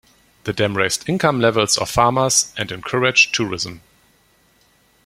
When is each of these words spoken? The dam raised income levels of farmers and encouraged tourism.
The 0.45 0.51
dam 0.53 0.75
raised 0.77 1.07
income 1.07 1.39
levels 1.39 1.77
of 1.77 1.87
farmers 1.87 2.55
and 2.57 2.71
encouraged 2.71 3.35
tourism. 3.35 3.81